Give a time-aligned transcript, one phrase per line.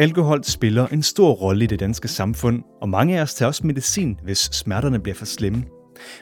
[0.00, 3.66] Alkohol spiller en stor rolle i det danske samfund, og mange af os tager også
[3.66, 5.64] medicin, hvis smerterne bliver for slemme.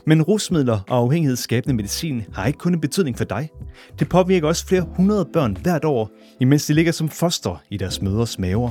[0.07, 3.51] Men rusmidler og afhængighedsskabende medicin har ikke kun en betydning for dig.
[3.99, 6.11] Det påvirker også flere hundrede børn hvert år,
[6.41, 8.71] imens de ligger som foster i deres mødres maver.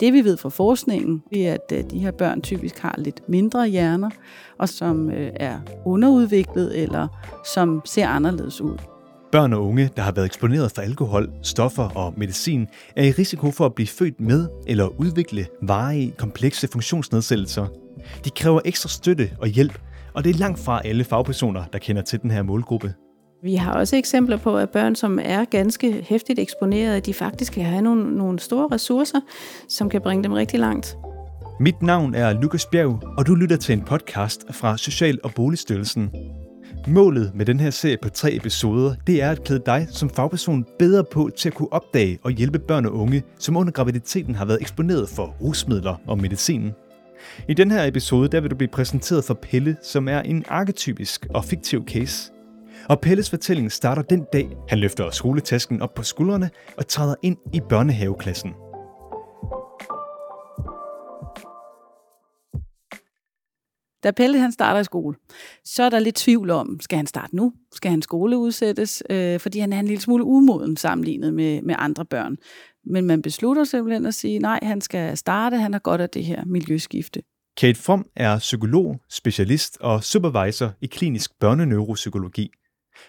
[0.00, 3.68] Det vi ved fra forskningen, er, at øh, de her børn typisk har lidt mindre
[3.68, 4.10] hjerner,
[4.58, 7.08] og som øh, er underudviklet eller
[7.54, 8.76] som ser anderledes ud.
[9.32, 13.50] Børn og unge, der har været eksponeret for alkohol, stoffer og medicin, er i risiko
[13.50, 17.66] for at blive født med eller udvikle varige, komplekse funktionsnedsættelser.
[18.24, 19.78] De kræver ekstra støtte og hjælp,
[20.14, 22.94] og det er langt fra alle fagpersoner, der kender til den her målgruppe.
[23.42, 27.64] Vi har også eksempler på, at børn, som er ganske hæftigt eksponeret, de faktisk kan
[27.64, 29.20] have nogle, nogle store ressourcer,
[29.68, 30.96] som kan bringe dem rigtig langt.
[31.60, 36.10] Mit navn er Lukas Bjerg, og du lytter til en podcast fra Social- og Boligstyrelsen.
[36.86, 40.66] Målet med den her serie på tre episoder, det er at klæde dig som fagperson
[40.78, 44.44] bedre på til at kunne opdage og hjælpe børn og unge, som under graviditeten har
[44.44, 46.70] været eksponeret for rusmidler og medicin.
[47.48, 51.26] I den her episode, der vil du blive præsenteret for Pelle, som er en arketypisk
[51.34, 52.32] og fiktiv case.
[52.88, 57.36] Og Pelles fortælling starter den dag, han løfter skoletasken op på skuldrene og træder ind
[57.52, 58.50] i børnehaveklassen.
[64.02, 65.16] Da Pelle han starter i skole,
[65.64, 67.52] så er der lidt tvivl om, skal han starte nu?
[67.72, 69.02] Skal han skole udsættes?
[69.10, 72.36] Øh, fordi han er en lille smule umoden sammenlignet med, med andre børn.
[72.84, 76.24] Men man beslutter simpelthen at sige, nej, han skal starte, han har godt af det
[76.24, 77.22] her miljøskifte.
[77.56, 82.50] Kate From er psykolog, specialist og supervisor i klinisk børneneuropsykologi.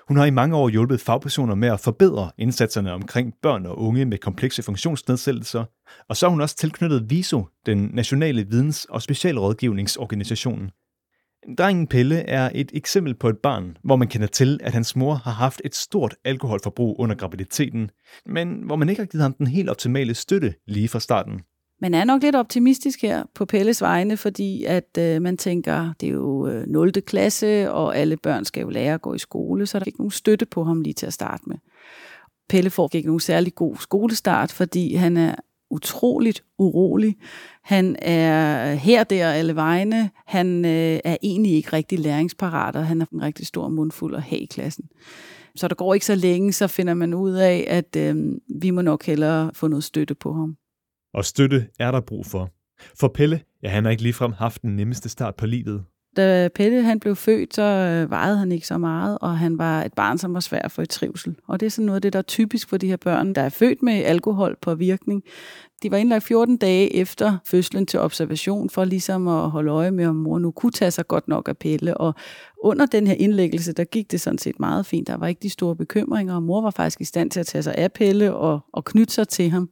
[0.08, 4.06] Hun har i mange år hjulpet fagpersoner med at forbedre indsatserne omkring børn og unge
[4.06, 5.66] med komplekse funktionsnedsættelser,
[6.10, 10.70] og så har hun også tilknyttet VISO, den nationale videns- og specialrådgivningsorganisation.
[11.58, 15.14] Drengen Pelle er et eksempel på et barn, hvor man kender til, at hans mor
[15.14, 17.90] har haft et stort alkoholforbrug under graviditeten,
[18.26, 21.42] men hvor man ikke har givet ham den helt optimale støtte lige fra starten.
[21.82, 26.10] Man er nok lidt optimistisk her på Pelles vegne, fordi at øh, man tænker, det
[26.10, 26.92] er jo øh, 0.
[26.92, 30.00] klasse, og alle børn skal jo lære at gå i skole, så der er ikke
[30.00, 31.56] nogen støtte på ham lige til at starte med.
[32.50, 35.36] Pelle får ikke nogen særlig god skolestart, fordi han er
[35.74, 37.16] utroligt urolig.
[37.64, 40.10] Han er her, der alle vegne.
[40.28, 44.22] Han øh, er egentlig ikke rigtig læringsparat, og han har en rigtig stor mundfuld at
[44.22, 44.86] have i klassen.
[45.56, 48.82] Så der går ikke så længe, så finder man ud af, at øh, vi må
[48.82, 50.58] nok hellere få noget støtte på ham.
[51.14, 52.50] Og støtte er der brug for.
[53.00, 55.84] For Pelle, ja, han har ikke ligefrem haft den nemmeste start på livet.
[56.18, 59.84] Da Pelle han blev født, så øh, vejede han ikke så meget, og han var
[59.84, 61.36] et barn, som var svært for i trivsel.
[61.48, 63.42] Og det er sådan noget af det, der er typisk for de her børn, der
[63.42, 65.24] er født med alkohol på virkning.
[65.84, 70.06] De var indlagt 14 dage efter fødslen til observation, for ligesom at holde øje med,
[70.06, 71.98] om mor nu kunne tage sig godt nok af Pelle.
[71.98, 72.14] Og
[72.64, 75.08] under den her indlæggelse, der gik det sådan set meget fint.
[75.08, 77.64] Der var ikke de store bekymringer, og mor var faktisk i stand til at tage
[77.64, 79.70] sig af Pelle og, og knytte sig til ham.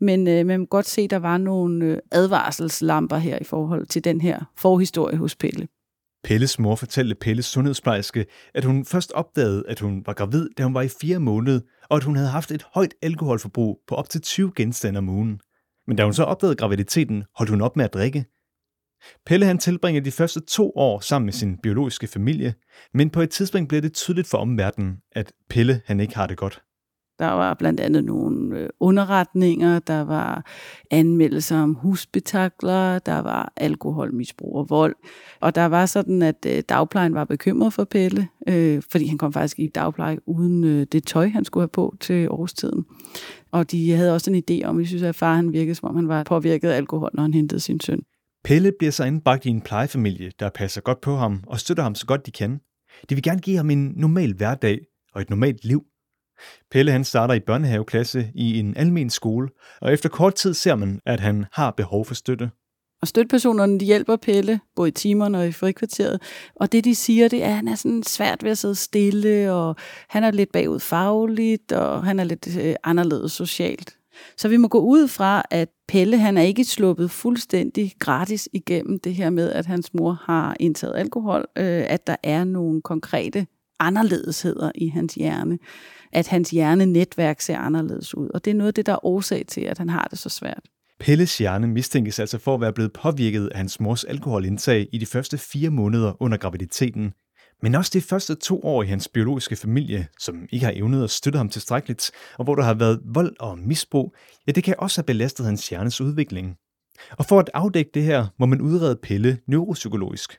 [0.00, 3.86] Men øh, man kan godt se, at der var nogle øh, advarselslamper her i forhold
[3.86, 5.68] til den her forhistorie hos Pelle.
[6.26, 10.74] Pelles mor fortalte Pelles sundhedsplejerske, at hun først opdagede, at hun var gravid, da hun
[10.74, 11.60] var i fire måneder,
[11.90, 15.40] og at hun havde haft et højt alkoholforbrug på op til 20 genstande om ugen.
[15.86, 18.24] Men da hun så opdagede graviditeten, holdt hun op med at drikke.
[19.26, 22.54] Pelle han tilbringer de første to år sammen med sin biologiske familie,
[22.94, 26.36] men på et tidspunkt bliver det tydeligt for omverdenen, at Pelle han ikke har det
[26.36, 26.62] godt.
[27.18, 30.46] Der var blandt andet nogle øh, underretninger, der var
[30.90, 34.96] anmeldelser om husbetakler, der var alkoholmisbrug og vold.
[35.40, 39.32] Og der var sådan, at øh, dagplejen var bekymret for Pelle, øh, fordi han kom
[39.32, 42.84] faktisk i dagpleje uden øh, det tøj, han skulle have på til årstiden.
[43.52, 45.96] Og de havde også en idé om, at synes, at far han virkede, som om
[45.96, 48.02] han var påvirket af alkohol, når han hentede sin søn.
[48.44, 51.94] Pelle bliver så indbragt i en plejefamilie, der passer godt på ham og støtter ham
[51.94, 52.60] så godt de kan.
[53.10, 54.78] De vil gerne give ham en normal hverdag
[55.14, 55.82] og et normalt liv.
[56.70, 59.48] Pelle han starter i børnehaveklasse i en almen skole,
[59.80, 62.50] og efter kort tid ser man, at han har behov for støtte.
[63.02, 66.22] Og støttepersonerne de hjælper Pelle, både i timerne og i frikvarteret.
[66.54, 69.52] Og det, de siger, det er, at han er sådan svært ved at sidde stille,
[69.52, 69.76] og
[70.08, 73.96] han er lidt bagud fagligt, og han er lidt øh, anderledes socialt.
[74.36, 78.98] Så vi må gå ud fra, at Pelle han er ikke sluppet fuldstændig gratis igennem
[78.98, 83.46] det her med, at hans mor har indtaget alkohol, øh, at der er nogle konkrete
[83.80, 85.58] anderledesheder i hans hjerne,
[86.12, 88.28] at hans hjernenetværk ser anderledes ud.
[88.34, 90.28] Og det er noget af det, der er årsag til, at han har det så
[90.28, 90.60] svært.
[91.00, 95.06] Pelles hjerne mistænkes altså for at være blevet påvirket af hans mors alkoholindtag i de
[95.06, 97.12] første fire måneder under graviditeten.
[97.62, 101.10] Men også de første to år i hans biologiske familie, som ikke har evnet at
[101.10, 104.14] støtte ham tilstrækkeligt, og hvor der har været vold og misbrug,
[104.46, 106.56] ja, det kan også have belastet hans hjernes udvikling.
[107.10, 110.38] Og for at afdække det her, må man udrede Pelle neuropsykologisk.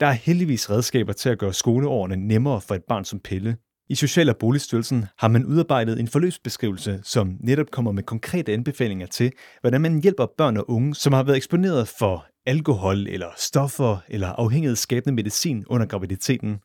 [0.00, 3.56] Der er heldigvis redskaber til at gøre skoleårene nemmere for et barn som Pelle.
[3.90, 9.06] I Social- og Boligstyrelsen har man udarbejdet en forløbsbeskrivelse, som netop kommer med konkrete anbefalinger
[9.06, 13.96] til, hvordan man hjælper børn og unge, som har været eksponeret for alkohol eller stoffer
[14.08, 16.58] eller afhængighedsskabende medicin under graviditeten.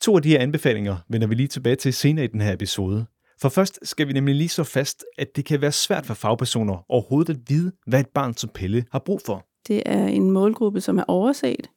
[0.00, 3.06] To af de her anbefalinger vender vi lige tilbage til senere i den her episode.
[3.40, 6.84] For først skal vi nemlig lige så fast, at det kan være svært for fagpersoner
[6.88, 9.46] overhovedet at vide, hvad et barn som Pelle har brug for.
[9.68, 11.70] Det er en målgruppe, som er overset.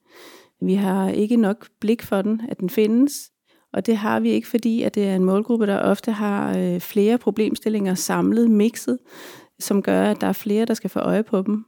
[0.61, 3.13] Vi har ikke nok blik for den, at den findes.
[3.74, 6.80] Og det har vi ikke, fordi at det er en målgruppe, der ofte har øh,
[6.80, 8.98] flere problemstillinger samlet, mixet,
[9.60, 11.66] som gør, at der er flere, der skal få øje på dem.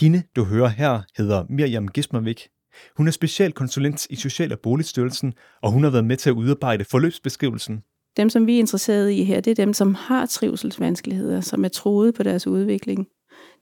[0.00, 2.48] Hende, du hører her, hedder Miriam Gismervik.
[2.96, 6.84] Hun er specialkonsulent i Social- og Boligstyrelsen, og hun har været med til at udarbejde
[6.84, 7.82] forløbsbeskrivelsen.
[8.16, 11.68] Dem, som vi er interesseret i her, det er dem, som har trivselsvanskeligheder, som er
[11.68, 13.06] troet på deres udvikling.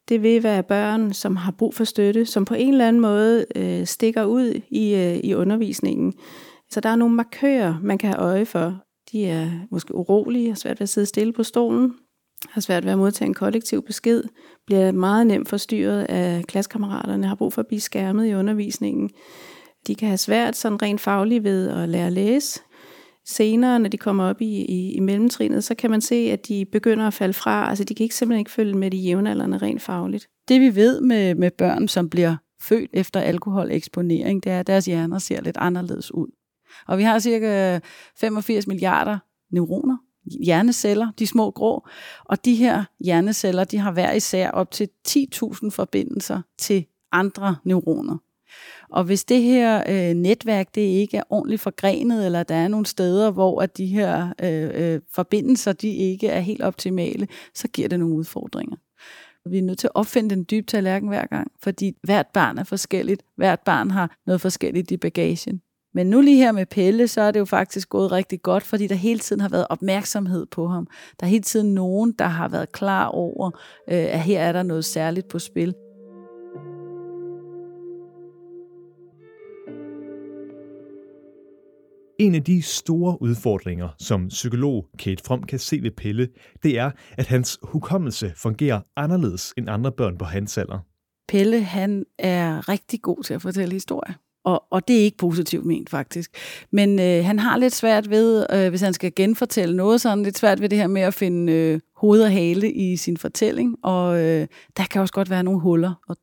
[0.09, 3.47] Det vil være børn, som har brug for støtte, som på en eller anden måde
[3.57, 6.15] øh, stikker ud i, øh, i undervisningen.
[6.71, 8.83] Så der er nogle markører, man kan have øje for.
[9.13, 11.95] De er måske urolige, har svært ved at sidde stille på stolen,
[12.49, 14.25] har svært ved at modtage en kollektiv besked,
[14.67, 19.11] bliver meget nemt forstyrret af klassekammeraterne, har brug for at blive skærmet i undervisningen.
[19.87, 22.61] De kan have svært sådan rent fagligt ved at lære at læse.
[23.29, 26.65] Senere, når de kommer op i, i, i mellemtrinet, så kan man se, at de
[26.73, 27.69] begynder at falde fra.
[27.69, 30.27] Altså, de kan ikke, simpelthen ikke følge med de jævnaldrende rent fagligt.
[30.49, 34.87] Det vi ved med, med børn, som bliver født efter alkoholeksponering, det er, at deres
[34.87, 36.27] hjerner ser lidt anderledes ud.
[36.87, 37.79] Og vi har cirka
[38.21, 39.19] 85 milliarder
[39.51, 39.97] neuroner,
[40.45, 41.87] hjerneceller, de små grå,
[42.25, 48.19] og de her hjerneceller, de har hver især op til 10.000 forbindelser til andre neuroner.
[48.91, 52.87] Og hvis det her øh, netværk det ikke er ordentligt forgrenet, eller der er nogle
[52.87, 57.89] steder, hvor at de her øh, øh, forbindelser de ikke er helt optimale, så giver
[57.89, 58.77] det nogle udfordringer.
[59.51, 62.65] Vi er nødt til at opfinde den dybe tallerken hver gang, fordi hvert barn er
[62.65, 63.23] forskelligt.
[63.37, 65.61] Hvert barn har noget forskelligt i bagagen.
[65.97, 68.87] Men nu lige her med Pelle, så er det jo faktisk gået rigtig godt, fordi
[68.87, 70.87] der hele tiden har været opmærksomhed på ham.
[71.21, 73.51] Der er hele tiden nogen, der har været klar over,
[73.91, 75.75] øh, at her er der noget særligt på spil.
[82.19, 86.29] En af de store udfordringer, som psykolog Kate From kan se ved Pelle,
[86.63, 90.79] det er, at hans hukommelse fungerer anderledes end andre børn på hans alder.
[91.29, 94.15] Pelle, han er rigtig god til at fortælle historier.
[94.47, 96.31] Og, og det er ikke positivt ment, faktisk.
[96.71, 100.23] Men øh, han har lidt svært ved, øh, hvis han skal genfortælle noget, så han
[100.23, 103.77] lidt svært ved det her med at finde øh, hoved og hale i sin fortælling.
[103.83, 104.47] Og øh,
[104.77, 105.95] der kan også godt være nogle huller.
[106.09, 106.17] Og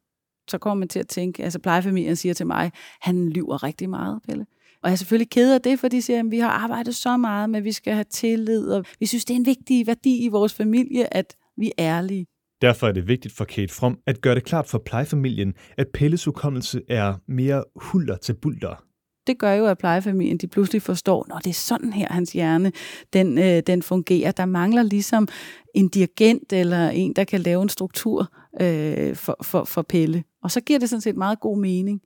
[0.47, 2.71] så kommer man til at tænke, altså plejefamilien siger til mig,
[3.01, 4.45] han lyver rigtig meget, Pelle.
[4.83, 7.17] Og jeg er selvfølgelig ked af det, for de siger, at vi har arbejdet så
[7.17, 10.25] meget med, at vi skal have tillid, og vi synes, det er en vigtig værdi
[10.25, 12.25] i vores familie, at vi er ærlige.
[12.63, 16.25] Derfor er det vigtigt for Kate From at gøre det klart for plejefamilien, at Pelles
[16.25, 18.83] hukommelse er mere hulter til bulter.
[19.27, 22.71] Det gør jo, at plejefamilien de pludselig forstår, når det er sådan her, hans hjerne
[23.13, 24.31] den, øh, den fungerer.
[24.31, 25.27] Der mangler ligesom
[25.75, 30.23] en dirigent eller en, der kan lave en struktur øh, for, for, for Pelle.
[30.43, 32.01] Og så giver det sådan set meget god mening.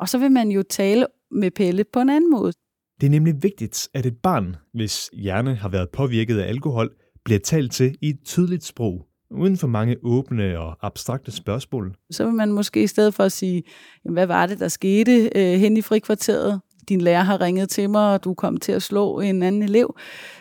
[0.00, 2.52] Og så vil man jo tale med Pelle på en anden måde.
[3.00, 6.90] Det er nemlig vigtigt, at et barn, hvis hjerne har været påvirket af alkohol,
[7.24, 11.96] bliver talt til i et tydeligt sprog, uden for mange åbne og abstrakte spørgsmål.
[12.10, 13.62] Så vil man måske i stedet for at sige,
[14.04, 16.60] jamen, hvad var det, der skete øh, hen i frikvarteret?
[16.88, 19.96] Din lærer har ringet til mig, og du kom til at slå en anden elev.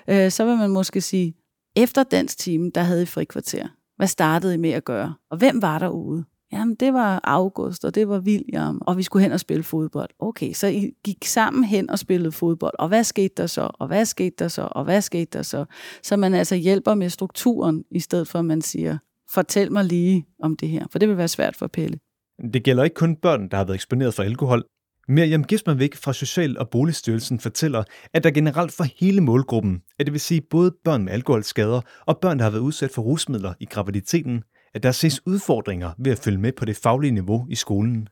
[0.09, 1.33] Øh, så vil man måske sige,
[1.75, 3.67] efter dansk time, der havde I frikvarter.
[3.97, 5.13] Hvad startede I med at gøre?
[5.31, 6.25] Og hvem var derude?
[6.53, 10.09] Jamen, det var August, og det var William, og vi skulle hen og spille fodbold.
[10.19, 12.73] Okay, så I gik sammen hen og spillede fodbold.
[12.79, 13.69] Og hvad skete der så?
[13.73, 14.67] Og hvad skete der så?
[14.71, 15.65] Og hvad skete der så?
[16.03, 18.97] Så man altså hjælper med strukturen, i stedet for at man siger,
[19.33, 21.99] fortæl mig lige om det her, for det vil være svært for Pelle.
[22.53, 24.63] Det gælder ikke kun børn, der har været eksponeret for alkohol.
[25.07, 30.13] Miriam Gismanvik fra Social- og Boligstyrelsen fortæller, at der generelt for hele målgruppen, at det
[30.13, 33.65] vil sige både børn med alkoholskader og børn, der har været udsat for rusmidler i
[33.65, 34.43] graviditeten,
[34.73, 38.07] at der ses udfordringer ved at følge med på det faglige niveau i skolen.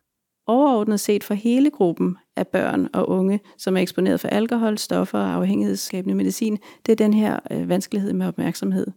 [0.48, 5.20] Overordnet set for hele gruppen af børn og unge, som er eksponeret for alkohol, stoffer
[5.20, 8.88] og afhængighedsskabende medicin, det er den her øh, vanskelighed med opmærksomhed.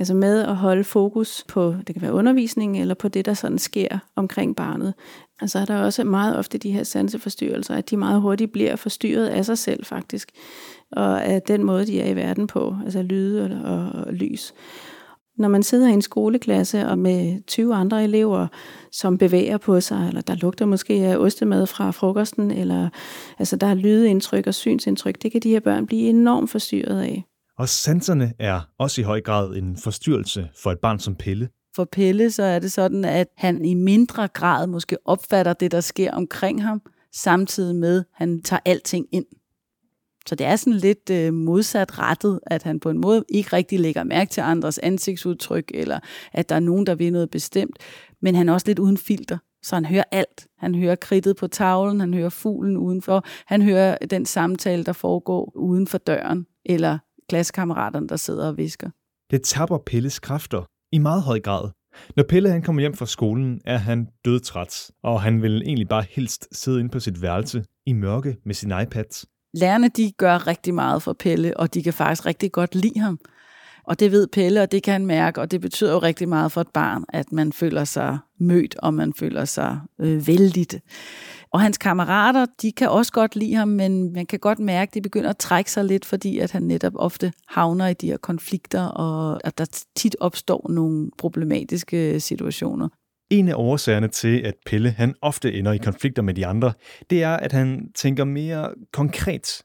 [0.00, 3.58] Altså med at holde fokus på, det kan være undervisning, eller på det, der sådan
[3.58, 4.94] sker omkring barnet.
[5.40, 9.26] Altså er der også meget ofte de her sanseforstyrrelser, at de meget hurtigt bliver forstyrret
[9.26, 10.30] af sig selv faktisk,
[10.92, 14.54] og af den måde, de er i verden på, altså lyde og, og, og lys.
[15.38, 18.46] Når man sidder i en skoleklasse og med 20 andre elever,
[18.92, 22.88] som bevæger på sig, eller der lugter måske af ostemad fra frokosten, eller
[23.38, 27.24] altså der er lydindtryk og synsindtryk, det kan de her børn blive enormt forstyrret af.
[27.58, 31.48] Og sanserne er også i høj grad en forstyrrelse for et barn som Pelle.
[31.76, 35.80] For Pelle så er det sådan, at han i mindre grad måske opfatter det, der
[35.80, 36.82] sker omkring ham,
[37.14, 39.26] samtidig med, at han tager alting ind.
[40.28, 43.80] Så det er sådan lidt øh, modsat rettet, at han på en måde ikke rigtig
[43.80, 45.98] lægger mærke til andres ansigtsudtryk, eller
[46.32, 47.78] at der er nogen, der vil noget bestemt,
[48.22, 49.38] men han er også lidt uden filter.
[49.62, 50.46] Så han hører alt.
[50.58, 55.52] Han hører kridtet på tavlen, han hører fuglen udenfor, han hører den samtale, der foregår
[55.56, 58.90] uden for døren, eller klassekammeraterne, der sidder og visker.
[59.30, 61.70] Det tapper Pelles kræfter i meget høj grad.
[62.16, 66.04] Når Pelle han kommer hjem fra skolen, er han dødtræt, og han vil egentlig bare
[66.10, 69.26] helst sidde inde på sit værelse i mørke med sin iPad.
[69.56, 73.18] Lærerne de gør rigtig meget for Pelle, og de kan faktisk rigtig godt lide ham.
[73.84, 76.52] Og det ved Pelle, og det kan han mærke, og det betyder jo rigtig meget
[76.52, 80.76] for et barn, at man føler sig mødt, og man føler sig øh, vældigt.
[81.50, 84.94] Og hans kammerater, de kan også godt lide ham, men man kan godt mærke, at
[84.94, 88.16] de begynder at trække sig lidt, fordi at han netop ofte havner i de her
[88.16, 92.88] konflikter, og at der tit opstår nogle problematiske situationer.
[93.30, 96.72] En af årsagerne til, at Pelle han ofte ender i konflikter med de andre,
[97.10, 99.62] det er, at han tænker mere konkret.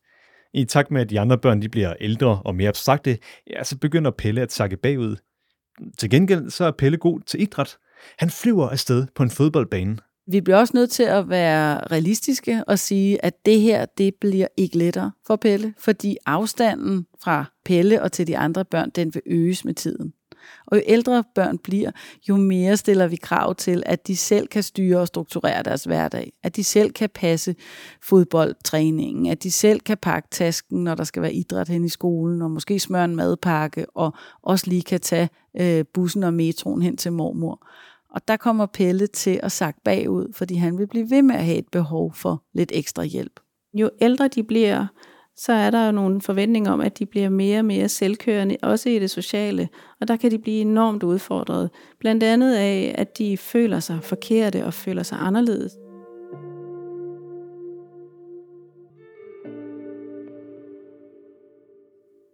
[0.54, 3.18] I takt med, at de andre børn de bliver ældre og mere abstrakte,
[3.50, 5.16] ja, så begynder Pelle at sakke bagud.
[5.98, 7.78] Til gengæld så er Pelle god til idræt.
[8.20, 9.98] Han flyver afsted på en fodboldbane.
[10.28, 14.48] Vi bliver også nødt til at være realistiske og sige, at det her, det bliver
[14.58, 19.22] ikke lettere for Pelle, fordi afstanden fra Pelle og til de andre børn, den vil
[19.26, 20.14] øges med tiden.
[20.68, 21.92] Og jo ældre børn bliver,
[22.30, 26.34] jo mere stiller vi krav til, at de selv kan styre og strukturere deres hverdag.
[26.44, 27.56] At de selv kan passe
[28.04, 29.28] fodboldtræningen.
[29.28, 32.42] At de selv kan pakke tasken, når der skal være idræt hen i skolen.
[32.42, 33.86] Og måske smøre en madpakke.
[33.90, 35.30] Og også lige kan tage
[35.60, 37.68] øh, bussen og metroen hen til mormor.
[38.16, 41.46] Og der kommer Pelle til at sakke bagud, fordi han vil blive ved med at
[41.46, 43.40] have et behov for lidt ekstra hjælp.
[43.74, 44.88] Jo ældre de bliver,
[45.46, 48.90] så er der jo nogle forventninger om, at de bliver mere og mere selvkørende, også
[48.90, 49.70] i det sociale.
[50.02, 51.70] Og der kan de blive enormt udfordret.
[52.00, 55.72] Blandt andet af, at de føler sig forkerte og føler sig anderledes.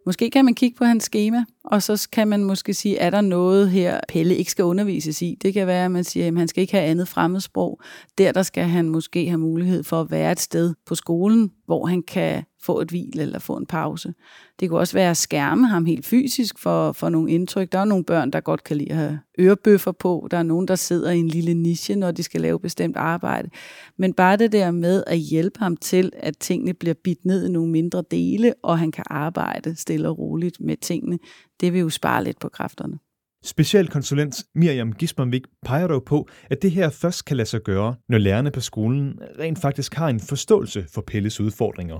[0.05, 3.21] Måske kan man kigge på hans schema, og så kan man måske sige, er der
[3.21, 5.37] noget her, Pelle ikke skal undervises i?
[5.41, 7.81] Det kan være, at man siger, at han skal ikke have andet fremmedsprog.
[8.17, 11.85] Der, der skal han måske have mulighed for at være et sted på skolen, hvor
[11.85, 14.13] han kan få et hvil eller få en pause.
[14.59, 17.71] Det kunne også være at skærme ham helt fysisk for, for nogle indtryk.
[17.71, 20.27] Der er nogle børn, der godt kan lide at have ørebøffer på.
[20.31, 23.49] Der er nogen, der sidder i en lille niche, når de skal lave bestemt arbejde.
[23.97, 27.51] Men bare det der med at hjælpe ham til, at tingene bliver bidt ned i
[27.51, 31.19] nogle mindre dele, og han kan arbejde stille og roligt med tingene,
[31.61, 32.97] det vil jo spare lidt på kræfterne.
[33.43, 38.17] Specialkonsulent Miriam Gismanvik peger dog på, at det her først kan lade sig gøre, når
[38.17, 41.99] lærerne på skolen rent faktisk har en forståelse for Pelles udfordringer.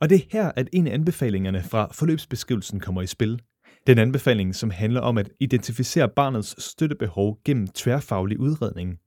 [0.00, 3.40] Og det er her, at en af anbefalingerne fra forløbsbeskrivelsen kommer i spil.
[3.86, 8.98] Den anbefaling, som handler om at identificere barnets støttebehov gennem tværfaglig udredning.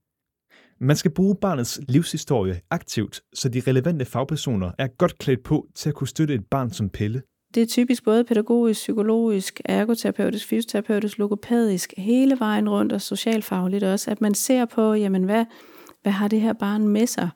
[0.82, 5.90] Man skal bruge barnets livshistorie aktivt, så de relevante fagpersoner er godt klædt på til
[5.90, 7.22] at kunne støtte et barn som Pelle.
[7.56, 14.12] Det er typisk både pædagogisk, psykologisk, ergoterapeutisk, fysioterapeutisk, logopædisk, hele vejen rundt og socialfagligt også,
[14.12, 15.46] at man ser på, jamen hvad,
[16.02, 17.30] hvad har det her barn med sig?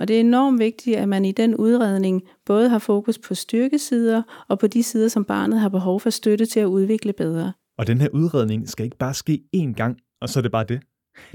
[0.00, 4.22] Og det er enormt vigtigt, at man i den udredning både har fokus på styrkesider
[4.48, 7.52] og på de sider, som barnet har behov for støtte til at udvikle bedre.
[7.78, 10.64] Og den her udredning skal ikke bare ske én gang, og så er det bare
[10.64, 10.80] det.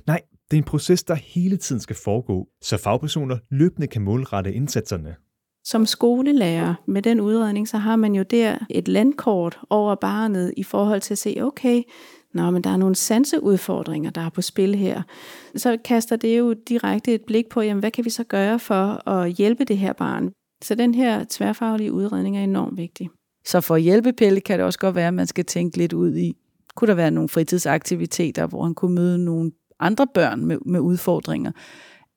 [0.08, 4.54] Nej, det er en proces, der hele tiden skal foregå, så fagpersoner løbende kan målrette
[4.54, 5.16] indsatserne.
[5.64, 10.64] Som skolelærer med den udredning, så har man jo der et landkort over barnet i
[10.64, 11.82] forhold til at se, okay,
[12.36, 15.02] Nå, men der er nogle sanseudfordringer, der er på spil her.
[15.56, 19.10] Så kaster det jo direkte et blik på, jamen, hvad kan vi så gøre for
[19.10, 20.32] at hjælpe det her barn?
[20.64, 23.10] Så den her tværfaglige udredning er enormt vigtig.
[23.46, 25.94] Så for at hjælpe Pelle kan det også godt være, at man skal tænke lidt
[25.94, 26.34] ud i,
[26.76, 31.52] kunne der være nogle fritidsaktiviteter, hvor han kunne møde nogle andre børn med, med udfordringer?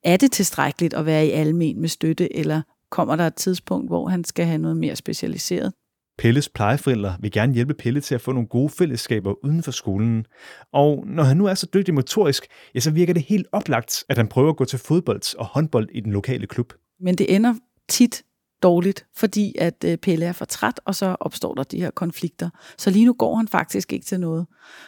[0.03, 2.61] Er det tilstrækkeligt at være i almen med støtte, eller
[2.91, 5.73] kommer der et tidspunkt, hvor han skal have noget mere specialiseret?
[6.19, 10.25] Pelles plejeforældre vil gerne hjælpe Pelle til at få nogle gode fællesskaber uden for skolen.
[10.73, 14.17] Og når han nu er så dygtig motorisk, ja, så virker det helt oplagt, at
[14.17, 16.73] han prøver at gå til fodbold og håndbold i den lokale klub.
[16.99, 17.53] Men det ender
[17.87, 18.23] tit
[18.63, 22.49] dårligt, fordi at øh, Pelle er for træt, og så opstår der de her konflikter.
[22.77, 24.45] Så lige nu går han faktisk ikke til noget.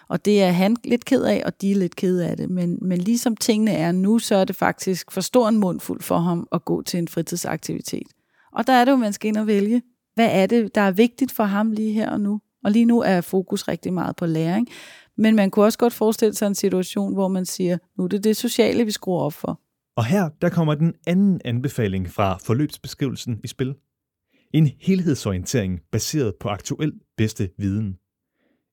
[0.09, 2.49] Og det er han lidt ked af, og de er lidt ked af det.
[2.49, 6.17] Men, men ligesom tingene er nu, så er det faktisk for stor en mundfuld for
[6.17, 8.07] ham at gå til en fritidsaktivitet.
[8.53, 9.81] Og der er det jo, man skal ind og vælge
[10.15, 12.41] hvad er det, der er vigtigt for ham lige her og nu?
[12.63, 14.67] Og lige nu er fokus rigtig meget på læring.
[15.17, 18.23] Men man kunne også godt forestille sig en situation, hvor man siger, nu er det
[18.23, 19.59] det sociale, vi skruer op for.
[19.95, 23.75] Og her der kommer den anden anbefaling fra forløbsbeskrivelsen i spil.
[24.53, 27.97] En helhedsorientering baseret på aktuel bedste viden.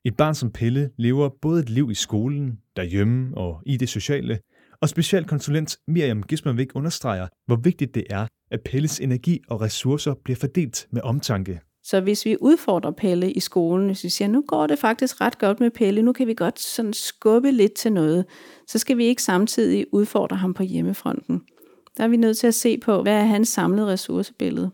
[0.04, 4.38] Et barn som Pelle lever både et liv i skolen, derhjemme og i det sociale,
[4.82, 10.36] og specialkonsulent Miriam Gismanvik understreger, hvor vigtigt det er, at Pelles energi og ressourcer bliver
[10.36, 11.60] fordelt med omtanke.
[11.84, 15.38] Så hvis vi udfordrer Pelle i skolen, hvis vi siger, nu går det faktisk ret
[15.38, 18.24] godt med Pelle, nu kan vi godt sådan skubbe lidt til noget,
[18.66, 21.42] så skal vi ikke samtidig udfordre ham på hjemmefronten.
[21.96, 24.70] Der er vi nødt til at se på, hvad er hans samlede ressourcebillede.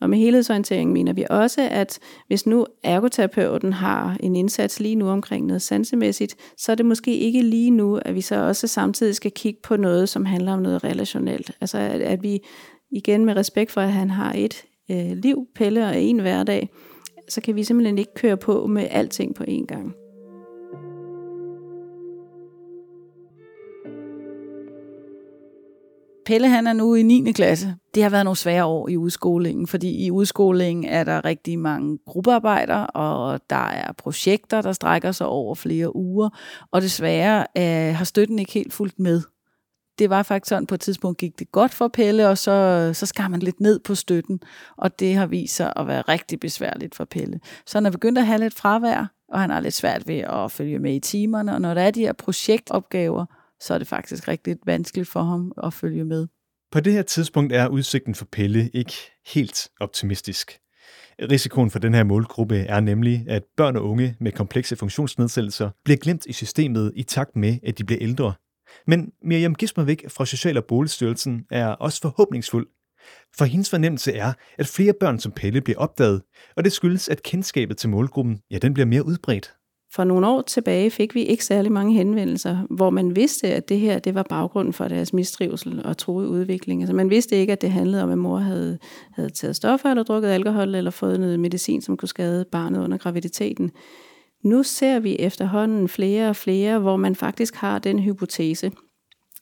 [0.00, 5.08] Og med helhedsorientering mener vi også, at hvis nu ergoterapeuten har en indsats lige nu
[5.08, 9.14] omkring noget sansemæssigt, så er det måske ikke lige nu, at vi så også samtidig
[9.14, 11.50] skal kigge på noget, som handler om noget relationelt.
[11.60, 12.40] Altså at, at vi
[12.90, 16.68] igen med respekt for, at han har et øh, liv, Pelle og en hverdag,
[17.28, 19.94] så kan vi simpelthen ikke køre på med alting på én gang.
[26.28, 27.32] Pelle han er nu i 9.
[27.32, 27.74] klasse.
[27.94, 31.98] Det har været nogle svære år i udskolingen, fordi i udskolingen er der rigtig mange
[32.06, 36.28] gruppearbejder, og der er projekter, der strækker sig over flere uger,
[36.70, 39.22] og desværre øh, har støtten ikke helt fulgt med.
[39.98, 43.06] Det var faktisk sådan, på et tidspunkt gik det godt for Pelle, og så, så
[43.06, 44.40] skar man lidt ned på støtten,
[44.76, 47.40] og det har vist sig at være rigtig besværligt for Pelle.
[47.66, 50.52] Så han er begyndt at have lidt fravær, og han har lidt svært ved at
[50.52, 53.24] følge med i timerne, og når der er de her projektopgaver,
[53.60, 56.26] så er det faktisk rigtig vanskeligt for ham at følge med.
[56.72, 58.92] På det her tidspunkt er udsigten for Pelle ikke
[59.26, 60.58] helt optimistisk.
[61.30, 65.96] Risikoen for den her målgruppe er nemlig, at børn og unge med komplekse funktionsnedsættelser bliver
[65.98, 68.34] glemt i systemet i takt med, at de bliver ældre.
[68.86, 72.68] Men Miriam Gismervik fra Social- og Boligstyrelsen er også forhåbningsfuld.
[73.36, 76.22] For hendes fornemmelse er, at flere børn som Pelle bliver opdaget,
[76.56, 79.54] og det skyldes, at kendskabet til målgruppen ja, den bliver mere udbredt.
[79.94, 83.80] For nogle år tilbage fik vi ikke særlig mange henvendelser, hvor man vidste, at det
[83.80, 86.82] her det var baggrunden for deres mistrivsel og troede udvikling.
[86.82, 88.78] Altså man vidste ikke, at det handlede om, at mor havde,
[89.12, 92.98] havde taget stoffer eller drukket alkohol eller fået noget medicin, som kunne skade barnet under
[92.98, 93.70] graviditeten.
[94.44, 98.72] Nu ser vi efterhånden flere og flere, hvor man faktisk har den hypotese.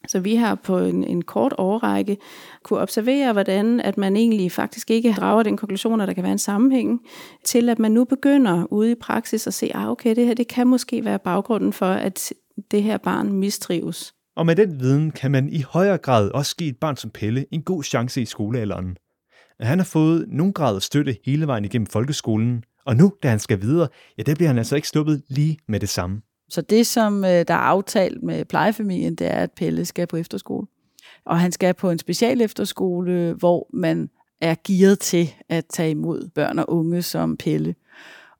[0.07, 2.17] Så vi har på en, en kort årrække
[2.63, 6.31] kunne observere, hvordan at man egentlig faktisk ikke drager den konklusion, at der kan være
[6.31, 7.01] en sammenhæng,
[7.43, 10.47] til at man nu begynder ude i praksis at se, ah, okay, det her det
[10.47, 12.33] kan måske være baggrunden for, at
[12.71, 14.13] det her barn mistrives.
[14.35, 17.45] Og med den viden kan man i højere grad også give et barn som Pelle
[17.51, 18.97] en god chance i skolealderen.
[19.59, 23.39] Han har fået nogen grad af støtte hele vejen igennem folkeskolen, og nu, da han
[23.39, 26.21] skal videre, ja, der bliver han altså ikke stoppet lige med det samme.
[26.49, 30.17] Så det, som øh, der er aftalt med plejefamilien, det er, at Pelle skal på
[30.17, 30.67] efterskole.
[31.25, 34.09] Og han skal på en special efterskole, hvor man
[34.41, 37.75] er gearet til at tage imod børn og unge som Pelle.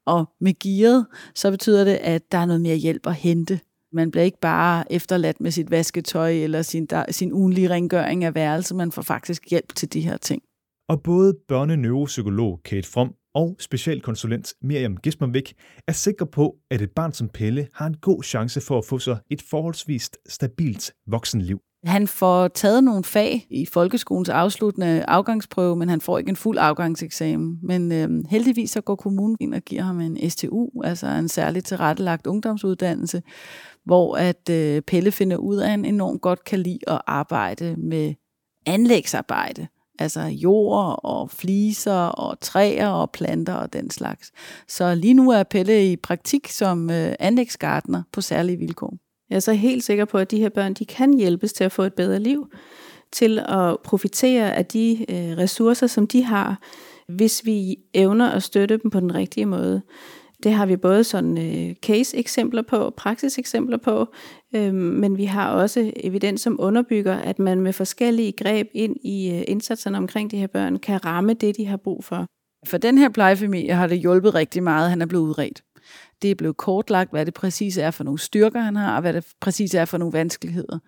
[0.05, 3.59] Og med gearet, så betyder det, at der er noget mere hjælp at hente.
[3.93, 8.35] Man bliver ikke bare efterladt med sit vasketøj eller sin, der, sin ugenlige rengøring af
[8.35, 8.75] værelse.
[8.75, 10.41] Man får faktisk hjælp til de her ting.
[10.89, 15.53] Og både børneneuropsykolog Kate From og specialkonsulent Miriam Gismervik
[15.87, 18.99] er sikker på, at et barn som Pelle har en god chance for at få
[18.99, 21.59] sig et forholdsvis stabilt voksenliv.
[21.85, 26.57] Han får taget nogle fag i folkeskolens afsluttende afgangsprøve, men han får ikke en fuld
[26.57, 27.59] afgangseksamen.
[27.63, 31.65] Men øh, heldigvis så går kommunen ind og giver ham en STU, altså en særligt
[31.65, 33.21] tilrettelagt ungdomsuddannelse,
[33.85, 37.75] hvor at øh, Pelle finder ud af, at han enormt godt kan lide at arbejde
[37.77, 38.13] med
[38.65, 39.67] anlægsarbejde
[39.99, 44.31] altså jord og fliser og træer og planter og den slags.
[44.67, 48.93] Så lige nu er Pelle i praktik som øh, anlægsgartner på særlige vilkår.
[49.29, 51.71] Jeg er så helt sikker på, at de her børn de kan hjælpes til at
[51.71, 52.47] få et bedre liv,
[53.11, 56.59] til at profitere af de øh, ressourcer, som de har,
[57.07, 59.81] hvis vi evner at støtte dem på den rigtige måde.
[60.43, 64.13] Det har vi både sådan øh, case-eksempler på, praksis-eksempler på,
[64.55, 69.31] øh, men vi har også evidens, som underbygger, at man med forskellige greb ind i
[69.31, 72.25] øh, indsatserne omkring de her børn, kan ramme det, de har brug for.
[72.65, 75.63] For den her plejefamilie har det hjulpet rigtig meget, han er blevet udredt.
[76.21, 79.13] Det er blevet kortlagt, hvad det præcis er for nogle styrker, han har, og hvad
[79.13, 80.79] det præcis er for nogle vanskeligheder.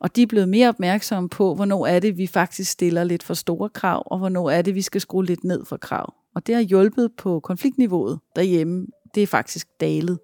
[0.00, 3.34] Og de er blevet mere opmærksomme på, hvornår er det, vi faktisk stiller lidt for
[3.34, 6.14] store krav, og hvornår er det, vi skal skrue lidt ned for krav.
[6.34, 8.86] Og det har hjulpet på konfliktniveauet derhjemme.
[9.16, 10.18] Det er faktisk dalet.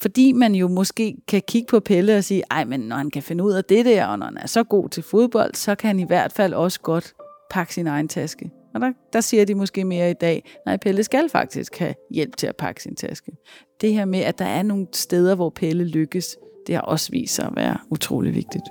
[0.00, 3.22] Fordi man jo måske kan kigge på Pelle og sige, ej, men når han kan
[3.22, 5.88] finde ud af det der, og når han er så god til fodbold, så kan
[5.88, 7.14] han i hvert fald også godt
[7.50, 8.50] pakke sin egen taske.
[8.74, 12.36] Og der, der siger de måske mere i dag, nej, Pelle skal faktisk have hjælp
[12.36, 13.32] til at pakke sin taske.
[13.80, 17.34] Det her med, at der er nogle steder, hvor Pelle lykkes, det har også vist
[17.34, 18.64] sig at være utrolig vigtigt.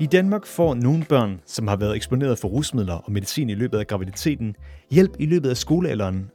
[0.00, 3.78] I Danmark får nogle børn, som har været eksponeret for rusmidler og medicin i løbet
[3.78, 4.56] af graviditeten,
[4.90, 6.30] hjælp i løbet af skolealderen.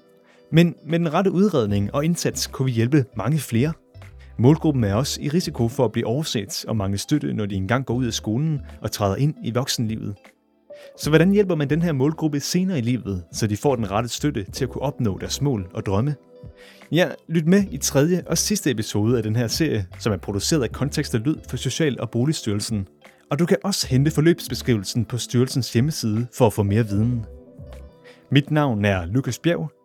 [0.56, 3.74] Men med den rette udredning og indsats kunne vi hjælpe mange flere.
[4.38, 7.86] Målgruppen er også i risiko for at blive overset og mange støtte, når de engang
[7.86, 10.16] går ud af skolen og træder ind i voksenlivet.
[11.00, 14.10] Så hvordan hjælper man den her målgruppe senere i livet, så de får den rette
[14.10, 16.16] støtte til at kunne opnå deres mål og drømme?
[16.92, 20.64] Ja, lyt med i tredje og sidste episode af den her serie, som er produceret
[20.64, 22.88] af Kontekst og Lyd for Social- og Boligstyrelsen.
[23.32, 27.26] Og du kan også hente forløbsbeskrivelsen på styrelsens hjemmeside for at få mere viden.
[28.32, 29.85] Mit navn er Lukas Bjerg.